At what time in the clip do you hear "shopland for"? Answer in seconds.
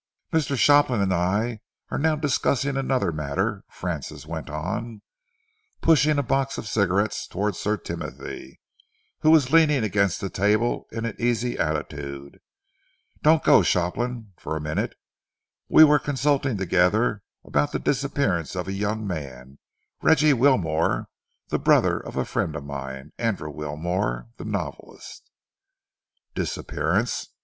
13.61-14.55